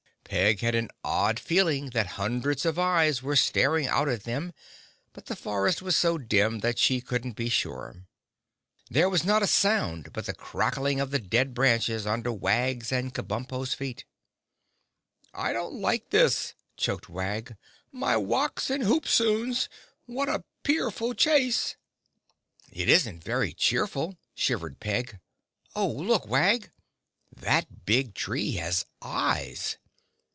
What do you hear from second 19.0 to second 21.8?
soons! What a pleerful chase!"